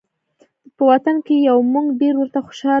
[0.75, 2.69] په وطن کې یو موږ ډېر ورته خوشحاله